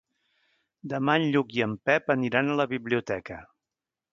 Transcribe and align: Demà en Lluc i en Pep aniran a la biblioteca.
Demà 0.93 1.15
en 1.21 1.27
Lluc 1.35 1.53
i 1.57 1.63
en 1.67 1.75
Pep 1.91 2.09
aniran 2.17 2.49
a 2.49 2.57
la 2.63 2.67
biblioteca. 2.73 3.39